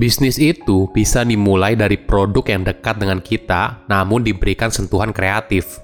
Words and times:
Bisnis 0.00 0.40
itu 0.40 0.88
bisa 0.96 1.28
dimulai 1.28 1.76
dari 1.76 2.00
produk 2.00 2.40
yang 2.48 2.64
dekat 2.64 2.96
dengan 2.96 3.20
kita, 3.20 3.84
namun 3.84 4.24
diberikan 4.24 4.72
sentuhan 4.72 5.12
kreatif. 5.12 5.76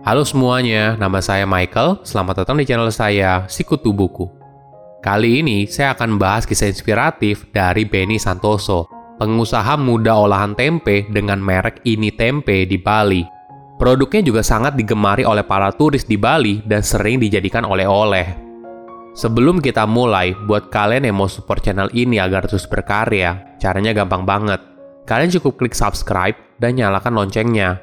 Halo 0.00 0.24
semuanya, 0.24 0.96
nama 0.96 1.20
saya 1.20 1.44
Michael. 1.44 2.00
Selamat 2.08 2.40
datang 2.40 2.56
di 2.56 2.64
channel 2.64 2.88
saya, 2.88 3.44
Sikutu 3.44 3.92
Buku. 3.92 4.32
Kali 5.04 5.44
ini 5.44 5.68
saya 5.68 5.92
akan 5.92 6.16
bahas 6.16 6.48
kisah 6.48 6.72
inspiratif 6.72 7.44
dari 7.52 7.84
Benny 7.84 8.16
Santoso, 8.16 8.88
pengusaha 9.20 9.76
muda 9.76 10.16
olahan 10.16 10.56
tempe 10.56 11.04
dengan 11.12 11.36
merek 11.36 11.84
Ini 11.84 12.16
Tempe 12.16 12.64
di 12.64 12.80
Bali. 12.80 13.28
Produknya 13.76 14.24
juga 14.24 14.40
sangat 14.40 14.72
digemari 14.72 15.28
oleh 15.28 15.44
para 15.44 15.68
turis 15.68 16.08
di 16.08 16.16
Bali 16.16 16.64
dan 16.64 16.80
sering 16.80 17.20
dijadikan 17.20 17.68
oleh-oleh. 17.68 18.43
Sebelum 19.14 19.62
kita 19.62 19.86
mulai, 19.86 20.34
buat 20.34 20.74
kalian 20.74 21.06
yang 21.06 21.22
mau 21.22 21.30
support 21.30 21.62
channel 21.62 21.86
ini 21.94 22.18
agar 22.18 22.50
terus 22.50 22.66
berkarya, 22.66 23.54
caranya 23.62 23.94
gampang 23.94 24.26
banget. 24.26 24.58
Kalian 25.06 25.30
cukup 25.38 25.62
klik 25.62 25.78
subscribe 25.78 26.34
dan 26.58 26.74
nyalakan 26.74 27.14
loncengnya. 27.14 27.78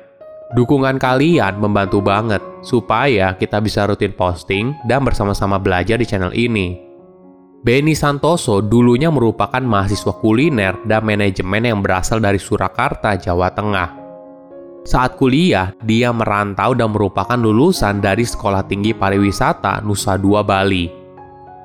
Dukungan 0.52 1.00
kalian 1.00 1.56
membantu 1.64 2.04
banget 2.04 2.44
supaya 2.60 3.32
kita 3.40 3.64
bisa 3.64 3.88
rutin 3.88 4.12
posting 4.12 4.76
dan 4.84 5.08
bersama-sama 5.08 5.56
belajar 5.56 5.96
di 5.96 6.04
channel 6.04 6.36
ini. 6.36 6.76
Benny 7.64 7.96
Santoso 7.96 8.60
dulunya 8.60 9.08
merupakan 9.08 9.64
mahasiswa 9.64 10.12
kuliner 10.20 10.76
dan 10.84 11.08
manajemen 11.08 11.64
yang 11.64 11.80
berasal 11.80 12.20
dari 12.20 12.44
Surakarta, 12.44 13.16
Jawa 13.16 13.56
Tengah. 13.56 13.90
Saat 14.84 15.16
kuliah, 15.16 15.72
dia 15.80 16.12
merantau 16.12 16.76
dan 16.76 16.92
merupakan 16.92 17.40
lulusan 17.40 18.04
dari 18.04 18.28
Sekolah 18.28 18.68
Tinggi 18.68 18.92
Pariwisata 18.92 19.80
Nusa 19.80 20.20
Dua 20.20 20.44
Bali. 20.44 21.01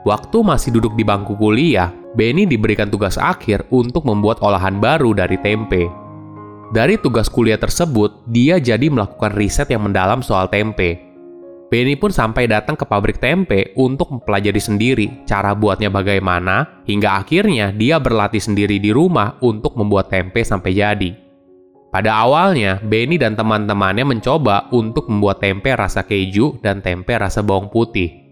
Waktu 0.07 0.39
masih 0.47 0.71
duduk 0.71 0.95
di 0.95 1.03
bangku 1.03 1.35
kuliah, 1.35 1.91
Benny 2.15 2.47
diberikan 2.47 2.87
tugas 2.87 3.19
akhir 3.19 3.67
untuk 3.75 4.07
membuat 4.07 4.39
olahan 4.39 4.79
baru 4.79 5.11
dari 5.11 5.35
tempe. 5.43 5.91
Dari 6.71 6.95
tugas 7.03 7.27
kuliah 7.27 7.59
tersebut, 7.59 8.23
dia 8.31 8.63
jadi 8.63 8.87
melakukan 8.87 9.35
riset 9.35 9.67
yang 9.67 9.83
mendalam 9.83 10.23
soal 10.23 10.47
tempe. 10.47 11.03
Benny 11.67 11.99
pun 11.99 12.15
sampai 12.15 12.47
datang 12.47 12.79
ke 12.79 12.87
pabrik 12.87 13.19
tempe 13.19 13.75
untuk 13.75 14.15
mempelajari 14.15 14.63
sendiri 14.63 15.07
cara 15.27 15.59
buatnya 15.59 15.91
bagaimana, 15.91 16.87
hingga 16.87 17.19
akhirnya 17.19 17.75
dia 17.75 17.99
berlatih 17.99 18.39
sendiri 18.39 18.79
di 18.79 18.95
rumah 18.95 19.35
untuk 19.43 19.75
membuat 19.75 20.07
tempe 20.07 20.47
sampai 20.47 20.71
jadi. 20.71 21.11
Pada 21.91 22.15
awalnya, 22.23 22.79
Benny 22.79 23.19
dan 23.19 23.35
teman-temannya 23.35 24.07
mencoba 24.07 24.71
untuk 24.71 25.11
membuat 25.11 25.43
tempe 25.43 25.75
rasa 25.75 26.07
keju 26.07 26.63
dan 26.63 26.79
tempe 26.79 27.19
rasa 27.19 27.43
bawang 27.43 27.67
putih. 27.67 28.26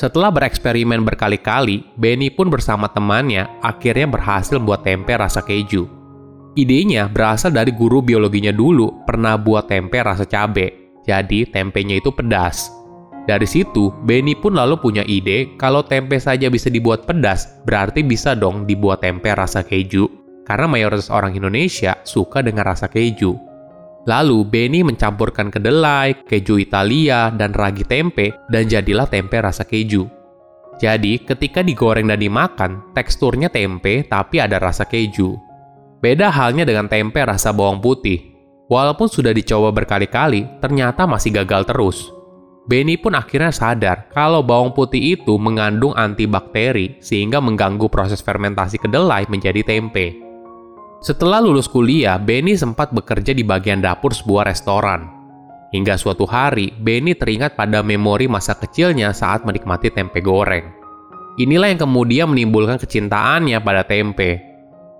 Setelah 0.00 0.32
bereksperimen 0.32 1.04
berkali-kali, 1.04 1.84
Benny 2.00 2.32
pun 2.32 2.48
bersama 2.48 2.88
temannya 2.88 3.44
akhirnya 3.60 4.08
berhasil 4.08 4.56
membuat 4.56 4.80
tempe 4.80 5.12
rasa 5.12 5.44
keju. 5.44 5.84
Idenya 6.56 7.04
berasal 7.04 7.52
dari 7.52 7.68
guru 7.68 8.00
biologinya 8.00 8.48
dulu 8.48 9.04
pernah 9.04 9.36
buat 9.36 9.68
tempe 9.68 10.00
rasa 10.00 10.24
cabe, 10.24 10.96
jadi 11.04 11.44
tempenya 11.52 12.00
itu 12.00 12.08
pedas. 12.08 12.72
Dari 13.28 13.44
situ, 13.44 13.92
Benny 14.08 14.32
pun 14.32 14.56
lalu 14.56 14.80
punya 14.80 15.04
ide 15.04 15.52
kalau 15.60 15.84
tempe 15.84 16.16
saja 16.16 16.48
bisa 16.48 16.72
dibuat 16.72 17.04
pedas, 17.04 17.60
berarti 17.68 18.00
bisa 18.00 18.32
dong 18.32 18.64
dibuat 18.64 19.04
tempe 19.04 19.28
rasa 19.36 19.60
keju. 19.60 20.08
Karena 20.48 20.64
mayoritas 20.64 21.12
orang 21.12 21.36
Indonesia 21.36 22.00
suka 22.08 22.40
dengan 22.40 22.64
rasa 22.64 22.88
keju. 22.88 23.49
Lalu 24.08 24.48
Benny 24.48 24.80
mencampurkan 24.80 25.52
kedelai, 25.52 26.16
keju 26.24 26.56
Italia, 26.56 27.28
dan 27.28 27.52
ragi 27.52 27.84
tempe 27.84 28.32
dan 28.48 28.64
jadilah 28.64 29.04
tempe 29.04 29.36
rasa 29.36 29.68
keju. 29.68 30.08
Jadi, 30.80 31.20
ketika 31.20 31.60
digoreng 31.60 32.08
dan 32.08 32.16
dimakan, 32.16 32.96
teksturnya 32.96 33.52
tempe 33.52 34.08
tapi 34.08 34.40
ada 34.40 34.56
rasa 34.56 34.88
keju. 34.88 35.36
Beda 36.00 36.32
halnya 36.32 36.64
dengan 36.64 36.88
tempe 36.88 37.20
rasa 37.20 37.52
bawang 37.52 37.84
putih. 37.84 38.32
Walaupun 38.72 39.04
sudah 39.04 39.36
dicoba 39.36 39.68
berkali-kali, 39.68 40.48
ternyata 40.64 41.04
masih 41.04 41.36
gagal 41.36 41.68
terus. 41.68 42.08
Benny 42.70 42.94
pun 42.94 43.18
akhirnya 43.18 43.50
sadar 43.50 44.06
kalau 44.14 44.46
bawang 44.46 44.70
putih 44.70 45.18
itu 45.18 45.34
mengandung 45.42 45.90
antibakteri 45.98 46.96
sehingga 47.02 47.42
mengganggu 47.42 47.90
proses 47.90 48.22
fermentasi 48.22 48.78
kedelai 48.78 49.26
menjadi 49.26 49.60
tempe. 49.66 50.29
Setelah 51.00 51.40
lulus 51.40 51.64
kuliah, 51.64 52.20
Benny 52.20 52.60
sempat 52.60 52.92
bekerja 52.92 53.32
di 53.32 53.40
bagian 53.40 53.80
dapur 53.80 54.12
sebuah 54.12 54.52
restoran. 54.52 55.08
Hingga 55.72 55.96
suatu 55.96 56.28
hari, 56.28 56.76
Benny 56.76 57.16
teringat 57.16 57.56
pada 57.56 57.80
memori 57.80 58.28
masa 58.28 58.52
kecilnya 58.52 59.16
saat 59.16 59.48
menikmati 59.48 59.88
tempe 59.88 60.20
goreng. 60.20 60.68
Inilah 61.40 61.72
yang 61.72 61.80
kemudian 61.88 62.28
menimbulkan 62.28 62.76
kecintaannya 62.76 63.56
pada 63.64 63.80
tempe. 63.88 64.44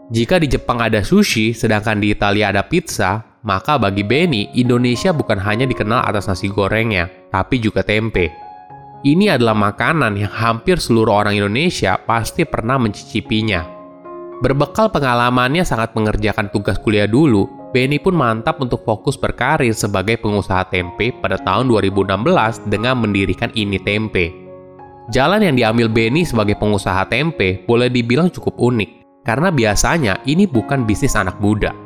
Jika 0.08 0.40
di 0.40 0.48
Jepang 0.48 0.80
ada 0.80 1.04
sushi, 1.04 1.52
sedangkan 1.52 2.00
di 2.00 2.16
Italia 2.16 2.48
ada 2.48 2.64
pizza, 2.64 3.20
maka 3.44 3.76
bagi 3.76 4.00
Benny, 4.00 4.48
Indonesia 4.56 5.12
bukan 5.12 5.36
hanya 5.36 5.68
dikenal 5.68 6.00
atas 6.00 6.32
nasi 6.32 6.48
gorengnya, 6.48 7.12
tapi 7.28 7.60
juga 7.60 7.84
tempe. 7.84 8.32
Ini 9.04 9.36
adalah 9.36 9.52
makanan 9.52 10.16
yang 10.16 10.32
hampir 10.32 10.80
seluruh 10.80 11.24
orang 11.24 11.36
Indonesia 11.36 12.00
pasti 12.00 12.48
pernah 12.48 12.80
mencicipinya. 12.80 13.79
Berbekal 14.40 14.88
pengalamannya 14.88 15.68
sangat 15.68 15.92
mengerjakan 15.92 16.48
tugas 16.48 16.80
kuliah 16.80 17.04
dulu, 17.04 17.44
Benny 17.76 18.00
pun 18.00 18.16
mantap 18.16 18.56
untuk 18.64 18.80
fokus 18.88 19.20
berkarir 19.20 19.76
sebagai 19.76 20.16
pengusaha 20.16 20.64
tempe 20.72 21.12
pada 21.20 21.36
tahun 21.36 21.68
2016 21.68 22.64
dengan 22.72 22.96
mendirikan 22.96 23.52
Ini 23.52 23.76
Tempe. 23.84 24.32
Jalan 25.12 25.44
yang 25.44 25.60
diambil 25.60 25.92
Benny 25.92 26.24
sebagai 26.24 26.56
pengusaha 26.56 27.04
tempe 27.12 27.68
boleh 27.68 27.92
dibilang 27.92 28.32
cukup 28.32 28.56
unik, 28.56 29.22
karena 29.28 29.52
biasanya 29.52 30.24
ini 30.24 30.48
bukan 30.48 30.88
bisnis 30.88 31.20
anak 31.20 31.36
muda. 31.36 31.76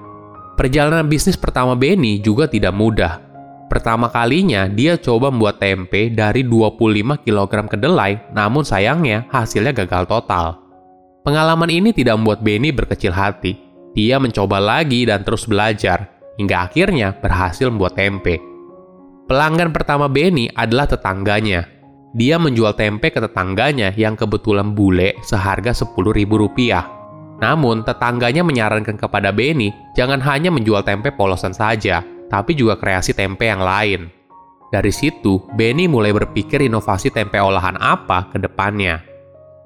Perjalanan 0.55 1.11
bisnis 1.11 1.35
pertama 1.35 1.75
Benny 1.75 2.23
juga 2.23 2.47
tidak 2.47 2.71
mudah. 2.71 3.19
Pertama 3.67 4.07
kalinya 4.07 4.71
dia 4.71 4.95
coba 4.95 5.35
membuat 5.35 5.59
tempe 5.59 6.07
dari 6.07 6.47
25 6.47 7.19
kg 7.19 7.53
kedelai, 7.67 8.31
namun 8.31 8.63
sayangnya 8.63 9.27
hasilnya 9.35 9.75
gagal 9.75 10.07
total. 10.07 10.64
Pengalaman 11.25 11.73
ini 11.73 11.97
tidak 11.97 12.21
membuat 12.21 12.45
Benny 12.45 12.69
berkecil 12.69 13.09
hati. 13.09 13.57
Dia 13.97 14.21
mencoba 14.21 14.61
lagi 14.61 15.09
dan 15.09 15.25
terus 15.25 15.49
belajar, 15.49 16.05
hingga 16.37 16.69
akhirnya 16.69 17.17
berhasil 17.17 17.73
membuat 17.73 17.97
tempe. 17.97 18.37
Pelanggan 19.25 19.73
pertama 19.73 20.05
Benny 20.05 20.53
adalah 20.53 20.85
tetangganya. 20.85 21.65
Dia 22.13 22.37
menjual 22.37 22.77
tempe 22.77 23.09
ke 23.09 23.25
tetangganya 23.25 23.97
yang 23.97 24.21
kebetulan 24.21 24.77
bule 24.77 25.17
seharga 25.25 25.73
Rp10.000. 25.73 27.41
Namun, 27.41 27.89
tetangganya 27.89 28.45
menyarankan 28.45 29.01
kepada 29.01 29.33
Benny 29.33 29.73
jangan 29.97 30.21
hanya 30.21 30.53
menjual 30.53 30.85
tempe 30.85 31.09
polosan 31.09 31.57
saja, 31.57 32.05
tapi 32.29 32.53
juga 32.53 32.77
kreasi 32.77 33.17
tempe 33.17 33.49
yang 33.49 33.65
lain. 33.65 34.13
Dari 34.69 34.93
situ, 34.93 35.41
Benny 35.57 35.89
mulai 35.89 36.13
berpikir 36.13 36.61
inovasi 36.69 37.09
tempe 37.09 37.41
olahan 37.41 37.81
apa 37.81 38.29
ke 38.29 38.37
depannya. 38.37 39.14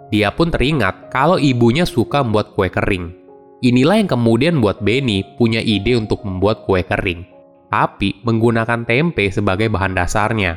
Dia 0.09 0.33
pun 0.33 0.49
teringat 0.49 1.13
kalau 1.13 1.37
ibunya 1.37 1.85
suka 1.85 2.25
membuat 2.25 2.57
kue 2.57 2.73
kering. 2.73 3.13
Inilah 3.61 4.01
yang 4.01 4.09
kemudian 4.09 4.57
membuat 4.57 4.81
Benny 4.81 5.27
punya 5.37 5.61
ide 5.61 5.99
untuk 5.99 6.25
membuat 6.25 6.65
kue 6.65 6.81
kering, 6.81 7.27
tapi 7.69 8.17
menggunakan 8.25 8.87
tempe 8.89 9.29
sebagai 9.29 9.69
bahan 9.69 9.99
dasarnya. 9.99 10.57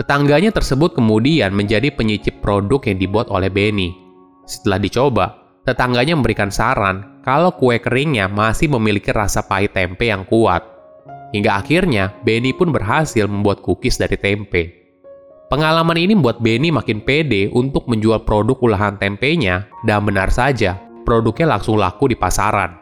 Tetangganya 0.00 0.54
tersebut 0.54 0.96
kemudian 0.96 1.52
menjadi 1.52 1.92
penyicip 1.92 2.40
produk 2.40 2.80
yang 2.88 2.96
dibuat 2.96 3.28
oleh 3.28 3.52
Benny. 3.52 3.92
Setelah 4.48 4.80
dicoba, 4.80 5.26
tetangganya 5.68 6.16
memberikan 6.16 6.48
saran 6.48 7.20
kalau 7.22 7.52
kue 7.54 7.76
keringnya 7.76 8.26
masih 8.26 8.72
memiliki 8.72 9.12
rasa 9.12 9.44
pahit 9.44 9.76
tempe 9.76 10.08
yang 10.08 10.24
kuat. 10.24 10.64
Hingga 11.36 11.60
akhirnya, 11.60 12.16
Benny 12.24 12.56
pun 12.56 12.72
berhasil 12.72 13.28
membuat 13.28 13.60
cookies 13.60 14.00
dari 14.00 14.16
tempe. 14.16 14.81
Pengalaman 15.52 16.00
ini 16.00 16.16
membuat 16.16 16.40
Benny 16.40 16.72
makin 16.72 17.04
pede 17.04 17.52
untuk 17.52 17.84
menjual 17.84 18.24
produk 18.24 18.56
olahan 18.64 18.96
tempenya, 18.96 19.68
dan 19.84 20.00
benar 20.00 20.32
saja, 20.32 20.80
produknya 21.04 21.44
langsung 21.44 21.76
laku 21.76 22.08
di 22.08 22.16
pasaran. 22.16 22.72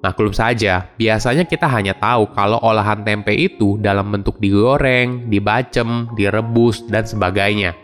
Maklum 0.00 0.32
saja, 0.32 0.88
biasanya 0.96 1.44
kita 1.44 1.68
hanya 1.68 1.92
tahu 1.92 2.32
kalau 2.32 2.56
olahan 2.64 3.04
tempe 3.04 3.36
itu 3.36 3.76
dalam 3.76 4.08
bentuk 4.08 4.40
digoreng, 4.40 5.28
dibacem, 5.28 6.08
direbus, 6.16 6.80
dan 6.88 7.04
sebagainya. 7.04 7.76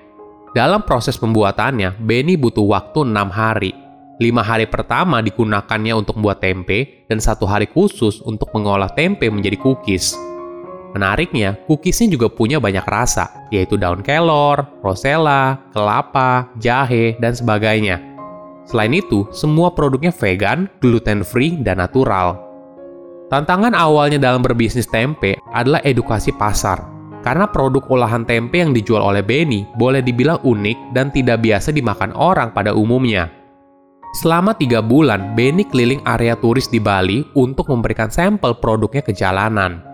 Dalam 0.56 0.88
proses 0.88 1.20
pembuatannya, 1.20 2.00
Benny 2.00 2.40
butuh 2.40 2.64
waktu 2.64 3.04
6 3.04 3.28
hari. 3.28 3.76
5 4.24 4.40
hari 4.40 4.64
pertama 4.64 5.20
digunakannya 5.20 6.00
untuk 6.00 6.16
membuat 6.16 6.40
tempe, 6.40 7.04
dan 7.12 7.20
satu 7.20 7.44
hari 7.44 7.68
khusus 7.68 8.24
untuk 8.24 8.48
mengolah 8.56 8.88
tempe 8.88 9.28
menjadi 9.28 9.60
cookies. 9.60 10.16
Menariknya, 10.94 11.58
cookiesnya 11.66 12.14
juga 12.14 12.30
punya 12.30 12.62
banyak 12.62 12.86
rasa, 12.86 13.50
yaitu 13.50 13.74
daun 13.74 13.98
kelor, 14.00 14.62
rosella, 14.78 15.58
kelapa, 15.74 16.46
jahe, 16.62 17.18
dan 17.18 17.34
sebagainya. 17.34 17.98
Selain 18.64 18.94
itu, 18.94 19.26
semua 19.34 19.74
produknya 19.74 20.14
vegan, 20.14 20.70
gluten-free, 20.78 21.58
dan 21.66 21.82
natural. 21.82 22.38
Tantangan 23.26 23.74
awalnya 23.74 24.22
dalam 24.22 24.40
berbisnis 24.40 24.86
tempe 24.86 25.34
adalah 25.50 25.82
edukasi 25.82 26.30
pasar, 26.30 26.86
karena 27.26 27.50
produk 27.50 27.82
olahan 27.90 28.22
tempe 28.22 28.62
yang 28.62 28.70
dijual 28.70 29.02
oleh 29.02 29.26
Benny 29.26 29.66
boleh 29.74 29.98
dibilang 29.98 30.38
unik 30.46 30.94
dan 30.94 31.10
tidak 31.10 31.42
biasa 31.42 31.74
dimakan 31.74 32.14
orang 32.14 32.54
pada 32.54 32.70
umumnya. 32.70 33.32
Selama 34.14 34.54
tiga 34.54 34.78
bulan, 34.78 35.34
Benny 35.34 35.66
keliling 35.66 35.98
area 36.06 36.38
turis 36.38 36.70
di 36.70 36.78
Bali 36.78 37.26
untuk 37.34 37.66
memberikan 37.66 38.06
sampel 38.14 38.54
produknya 38.62 39.02
ke 39.02 39.10
jalanan. 39.10 39.93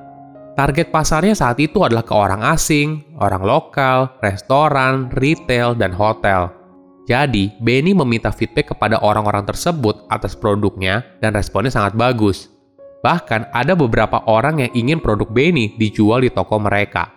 Target 0.61 0.93
pasarnya 0.93 1.33
saat 1.33 1.57
itu 1.57 1.81
adalah 1.81 2.05
ke 2.05 2.13
orang 2.13 2.45
asing, 2.53 3.17
orang 3.17 3.41
lokal, 3.41 4.13
restoran, 4.21 5.09
retail, 5.17 5.73
dan 5.73 5.89
hotel. 5.89 6.53
Jadi, 7.09 7.49
Benny 7.65 7.97
meminta 7.97 8.29
feedback 8.29 8.77
kepada 8.77 9.01
orang-orang 9.01 9.49
tersebut 9.49 10.05
atas 10.13 10.37
produknya 10.37 11.17
dan 11.25 11.33
responnya 11.33 11.73
sangat 11.73 11.97
bagus. 11.97 12.53
Bahkan 13.01 13.57
ada 13.57 13.73
beberapa 13.73 14.21
orang 14.29 14.61
yang 14.61 14.73
ingin 14.77 15.01
produk 15.01 15.33
Benny 15.33 15.81
dijual 15.81 16.21
di 16.21 16.29
toko 16.29 16.61
mereka. 16.61 17.09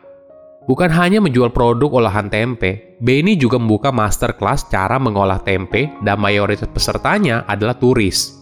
Bukan 0.64 0.88
hanya 0.96 1.20
menjual 1.20 1.52
produk 1.52 2.00
olahan 2.00 2.32
tempe, 2.32 2.96
Benny 3.04 3.36
juga 3.36 3.60
membuka 3.60 3.92
masterclass 3.92 4.72
cara 4.72 4.96
mengolah 4.96 5.44
tempe 5.44 5.92
dan 6.00 6.16
mayoritas 6.16 6.72
pesertanya 6.72 7.44
adalah 7.44 7.76
turis. 7.76 8.40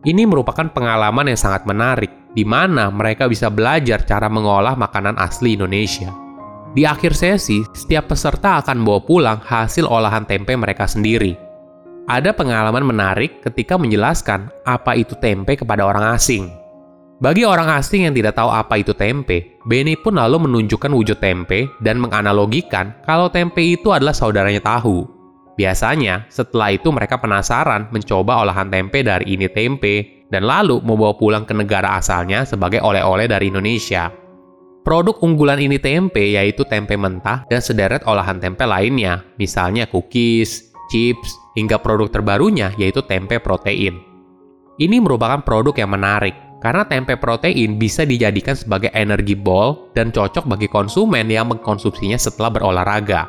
Ini 0.00 0.24
merupakan 0.24 0.64
pengalaman 0.72 1.28
yang 1.28 1.36
sangat 1.36 1.68
menarik, 1.68 2.08
di 2.34 2.46
mana 2.46 2.88
mereka 2.90 3.26
bisa 3.26 3.50
belajar 3.50 4.06
cara 4.06 4.30
mengolah 4.30 4.78
makanan 4.78 5.18
asli 5.18 5.58
Indonesia. 5.58 6.10
Di 6.70 6.86
akhir 6.86 7.18
sesi, 7.18 7.66
setiap 7.74 8.14
peserta 8.14 8.62
akan 8.62 8.86
bawa 8.86 9.00
pulang 9.02 9.38
hasil 9.42 9.90
olahan 9.90 10.22
tempe 10.22 10.54
mereka 10.54 10.86
sendiri. 10.86 11.34
Ada 12.06 12.30
pengalaman 12.30 12.86
menarik 12.86 13.42
ketika 13.42 13.74
menjelaskan 13.74 14.50
apa 14.62 14.94
itu 14.94 15.18
tempe 15.18 15.58
kepada 15.58 15.82
orang 15.82 16.14
asing. 16.14 16.46
Bagi 17.20 17.44
orang 17.44 17.68
asing 17.76 18.08
yang 18.08 18.14
tidak 18.16 18.38
tahu 18.38 18.48
apa 18.48 18.80
itu 18.80 18.96
tempe, 18.96 19.60
Benny 19.68 19.92
pun 19.98 20.16
lalu 20.16 20.46
menunjukkan 20.46 20.88
wujud 20.88 21.18
tempe 21.20 21.68
dan 21.82 22.00
menganalogikan 22.00 22.96
kalau 23.04 23.28
tempe 23.28 23.60
itu 23.60 23.92
adalah 23.92 24.16
saudaranya 24.16 24.62
tahu. 24.62 25.04
Biasanya, 25.58 26.24
setelah 26.32 26.72
itu 26.72 26.88
mereka 26.88 27.20
penasaran 27.20 27.92
mencoba 27.92 28.40
olahan 28.40 28.72
tempe 28.72 29.04
dari 29.04 29.36
ini 29.36 29.44
tempe 29.52 30.19
dan 30.30 30.46
lalu 30.46 30.78
membawa 30.80 31.14
pulang 31.18 31.44
ke 31.44 31.52
negara 31.52 31.98
asalnya 31.98 32.46
sebagai 32.46 32.80
oleh-oleh 32.80 33.26
dari 33.26 33.50
Indonesia. 33.50 34.10
Produk 34.80 35.20
unggulan 35.20 35.60
ini 35.60 35.76
tempe 35.76 36.24
yaitu 36.32 36.64
tempe 36.64 36.96
mentah 36.96 37.44
dan 37.52 37.60
sederet 37.60 38.06
olahan 38.08 38.40
tempe 38.40 38.64
lainnya, 38.64 39.20
misalnya 39.36 39.84
cookies, 39.84 40.72
chips, 40.88 41.36
hingga 41.52 41.76
produk 41.76 42.08
terbarunya 42.08 42.72
yaitu 42.80 43.04
tempe 43.04 43.36
protein. 43.42 44.00
Ini 44.80 44.96
merupakan 45.04 45.44
produk 45.44 45.76
yang 45.76 45.92
menarik 45.92 46.32
karena 46.64 46.88
tempe 46.88 47.20
protein 47.20 47.76
bisa 47.76 48.08
dijadikan 48.08 48.56
sebagai 48.56 48.88
energi 48.96 49.36
ball 49.36 49.92
dan 49.92 50.08
cocok 50.08 50.48
bagi 50.48 50.68
konsumen 50.72 51.28
yang 51.28 51.52
mengkonsumsinya 51.52 52.16
setelah 52.16 52.48
berolahraga. 52.48 53.28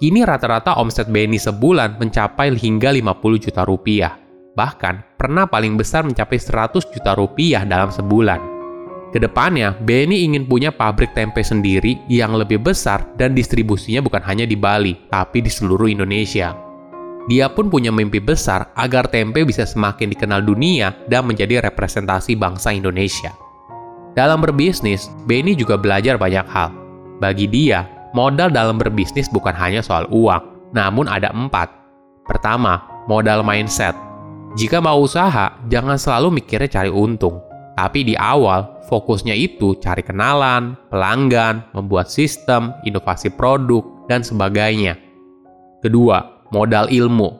Kini 0.00 0.24
rata-rata 0.24 0.80
omset 0.80 1.12
Benny 1.12 1.36
sebulan 1.36 2.00
mencapai 2.00 2.50
hingga 2.56 2.90
50 2.90 3.44
juta 3.44 3.62
rupiah. 3.62 4.21
Bahkan, 4.52 5.16
pernah 5.16 5.48
paling 5.48 5.80
besar 5.80 6.04
mencapai 6.04 6.36
100 6.36 6.92
juta 6.92 7.16
rupiah 7.16 7.64
dalam 7.64 7.88
sebulan. 7.88 8.52
Ke 9.12 9.20
depannya, 9.20 9.76
Benny 9.76 10.24
ingin 10.24 10.48
punya 10.48 10.72
pabrik 10.72 11.12
tempe 11.12 11.44
sendiri 11.44 12.00
yang 12.08 12.32
lebih 12.32 12.60
besar 12.60 13.04
dan 13.20 13.36
distribusinya 13.36 14.00
bukan 14.00 14.24
hanya 14.24 14.48
di 14.48 14.56
Bali, 14.56 14.96
tapi 15.12 15.44
di 15.44 15.52
seluruh 15.52 15.88
Indonesia. 15.88 16.56
Dia 17.28 17.52
pun 17.52 17.68
punya 17.68 17.92
mimpi 17.92 18.18
besar 18.18 18.72
agar 18.74 19.06
tempe 19.08 19.44
bisa 19.44 19.68
semakin 19.68 20.10
dikenal 20.10 20.42
dunia 20.42 20.96
dan 21.06 21.28
menjadi 21.28 21.60
representasi 21.60 22.34
bangsa 22.34 22.72
Indonesia. 22.72 23.30
Dalam 24.12 24.44
berbisnis, 24.44 25.08
Benny 25.24 25.56
juga 25.56 25.80
belajar 25.80 26.20
banyak 26.20 26.44
hal. 26.48 26.72
Bagi 27.20 27.48
dia, 27.48 27.88
modal 28.12 28.52
dalam 28.52 28.76
berbisnis 28.76 29.30
bukan 29.32 29.54
hanya 29.56 29.80
soal 29.80 30.04
uang, 30.12 30.72
namun 30.76 31.08
ada 31.08 31.32
empat. 31.32 31.72
Pertama, 32.28 32.80
modal 33.08 33.40
mindset. 33.46 34.11
Jika 34.52 34.84
mau 34.84 35.00
usaha, 35.00 35.56
jangan 35.72 35.96
selalu 35.96 36.42
mikirnya 36.42 36.68
cari 36.68 36.92
untung. 36.92 37.40
Tapi 37.72 38.04
di 38.04 38.12
awal, 38.12 38.84
fokusnya 38.84 39.32
itu 39.32 39.80
cari 39.80 40.04
kenalan, 40.04 40.76
pelanggan, 40.92 41.64
membuat 41.72 42.12
sistem, 42.12 42.76
inovasi 42.84 43.32
produk, 43.32 43.80
dan 44.12 44.20
sebagainya. 44.20 45.00
Kedua, 45.80 46.44
modal 46.52 46.92
ilmu. 46.92 47.32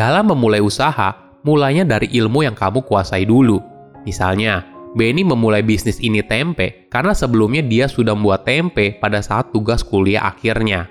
Dalam 0.00 0.32
memulai 0.32 0.64
usaha, 0.64 1.12
mulainya 1.44 1.84
dari 1.84 2.08
ilmu 2.08 2.40
yang 2.40 2.56
kamu 2.56 2.88
kuasai 2.88 3.28
dulu. 3.28 3.60
Misalnya, 4.08 4.64
Benny 4.96 5.22
memulai 5.22 5.60
bisnis 5.60 6.00
ini 6.00 6.24
tempe 6.24 6.88
karena 6.88 7.12
sebelumnya 7.12 7.62
dia 7.62 7.84
sudah 7.86 8.16
membuat 8.16 8.48
tempe 8.48 8.96
pada 8.96 9.20
saat 9.20 9.52
tugas 9.52 9.84
kuliah 9.84 10.24
akhirnya. 10.24 10.88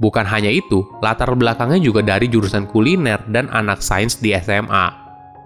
Bukan 0.00 0.24
hanya 0.24 0.48
itu, 0.48 0.88
latar 1.04 1.28
belakangnya 1.36 1.76
juga 1.76 2.00
dari 2.00 2.24
jurusan 2.24 2.64
kuliner 2.64 3.20
dan 3.28 3.52
anak 3.52 3.84
sains 3.84 4.16
di 4.16 4.32
SMA. 4.32 4.96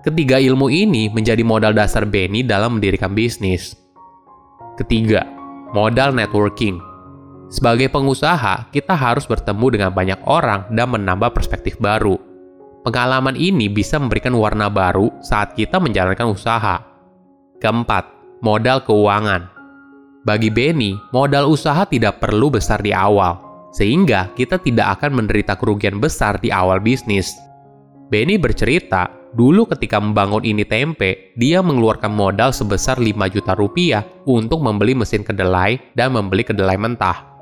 Ketiga 0.07 0.39
ilmu 0.39 0.71
ini 0.71 1.11
menjadi 1.11 1.43
modal 1.43 1.75
dasar 1.75 2.07
Benny 2.07 2.47
dalam 2.47 2.79
mendirikan 2.79 3.19
bisnis. 3.19 3.75
Ketiga, 4.79 5.27
modal 5.75 6.15
networking. 6.15 6.79
Sebagai 7.51 7.91
pengusaha, 7.91 8.71
kita 8.71 8.95
harus 8.95 9.27
bertemu 9.27 9.67
dengan 9.75 9.91
banyak 9.91 10.23
orang 10.23 10.71
dan 10.71 10.87
menambah 10.95 11.35
perspektif 11.35 11.75
baru. 11.83 12.15
Pengalaman 12.87 13.35
ini 13.35 13.67
bisa 13.67 13.99
memberikan 13.99 14.39
warna 14.39 14.71
baru 14.71 15.11
saat 15.19 15.59
kita 15.59 15.83
menjalankan 15.83 16.31
usaha. 16.31 16.79
Keempat, 17.59 18.07
modal 18.39 18.87
keuangan. 18.87 19.51
Bagi 20.23 20.49
Benny, 20.53 20.95
modal 21.11 21.51
usaha 21.51 21.85
tidak 21.89 22.21
perlu 22.21 22.53
besar 22.53 22.81
di 22.81 22.93
awal, 22.93 23.44
sehingga 23.75 24.31
kita 24.39 24.63
tidak 24.63 25.03
akan 25.03 25.19
menderita 25.19 25.59
kerugian 25.59 25.99
besar 25.99 26.39
di 26.39 26.55
awal 26.55 26.79
bisnis. 26.79 27.35
Benny 28.07 28.39
bercerita, 28.39 29.11
dulu 29.35 29.67
ketika 29.67 29.99
membangun 29.99 30.47
ini 30.47 30.63
tempe, 30.63 31.35
dia 31.35 31.59
mengeluarkan 31.59 32.15
modal 32.15 32.55
sebesar 32.55 33.03
5 33.03 33.11
juta 33.35 33.59
rupiah 33.59 34.07
untuk 34.31 34.63
membeli 34.63 34.95
mesin 34.95 35.27
kedelai 35.27 35.83
dan 35.99 36.15
membeli 36.15 36.47
kedelai 36.47 36.79
mentah. 36.79 37.35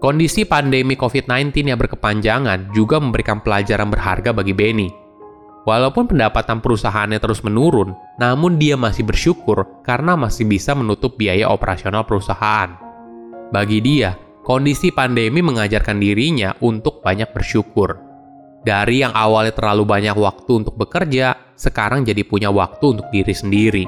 Kondisi 0.00 0.48
pandemi 0.48 0.96
COVID-19 0.96 1.72
yang 1.72 1.80
berkepanjangan 1.80 2.72
juga 2.72 2.96
memberikan 2.96 3.44
pelajaran 3.44 3.92
berharga 3.92 4.32
bagi 4.32 4.56
Benny. 4.56 4.88
Walaupun 5.66 6.06
pendapatan 6.06 6.62
perusahaannya 6.62 7.18
terus 7.18 7.42
menurun, 7.42 7.92
namun 8.22 8.54
dia 8.56 8.78
masih 8.78 9.02
bersyukur 9.02 9.66
karena 9.82 10.14
masih 10.14 10.46
bisa 10.46 10.78
menutup 10.78 11.18
biaya 11.18 11.50
operasional 11.50 12.06
perusahaan. 12.06 12.70
Bagi 13.50 13.82
dia, 13.82 14.14
kondisi 14.46 14.94
pandemi 14.94 15.42
mengajarkan 15.42 15.98
dirinya 15.98 16.54
untuk 16.62 17.02
banyak 17.02 17.34
bersyukur. 17.34 17.98
Dari 18.62 19.02
yang 19.02 19.10
awalnya 19.10 19.50
terlalu 19.50 19.82
banyak 19.82 20.14
waktu 20.14 20.62
untuk 20.62 20.78
bekerja, 20.78 21.34
sekarang 21.58 22.06
jadi 22.06 22.22
punya 22.22 22.54
waktu 22.54 22.94
untuk 22.94 23.10
diri 23.10 23.34
sendiri. 23.34 23.84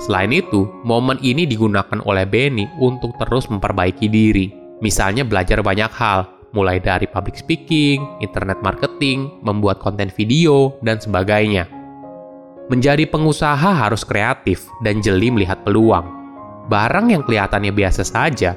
Selain 0.00 0.32
itu, 0.32 0.64
momen 0.88 1.20
ini 1.20 1.44
digunakan 1.44 2.00
oleh 2.08 2.24
Benny 2.24 2.64
untuk 2.80 3.12
terus 3.20 3.52
memperbaiki 3.52 4.08
diri 4.08 4.60
Misalnya 4.80 5.28
belajar 5.28 5.60
banyak 5.60 5.92
hal, 5.92 6.24
mulai 6.56 6.80
dari 6.80 7.04
public 7.04 7.36
speaking, 7.36 8.00
internet 8.24 8.64
marketing, 8.64 9.28
membuat 9.44 9.76
konten 9.76 10.08
video, 10.08 10.72
dan 10.80 10.96
sebagainya. 10.96 11.68
Menjadi 12.72 13.04
pengusaha 13.04 13.76
harus 13.76 14.08
kreatif 14.08 14.64
dan 14.80 15.04
jeli 15.04 15.28
melihat 15.28 15.60
peluang. 15.68 16.08
Barang 16.72 17.12
yang 17.12 17.20
kelihatannya 17.28 17.76
biasa 17.76 18.08
saja 18.08 18.56